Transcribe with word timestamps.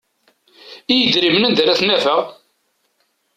I 0.91 0.95
yidrimen 0.97 1.47
anda 1.47 1.61
ara 1.63 1.79
t-nafeɣ? 1.79 2.21